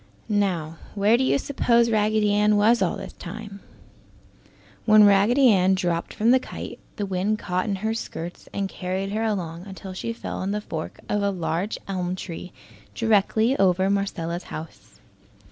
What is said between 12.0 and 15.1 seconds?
tree directly over Marcella's house.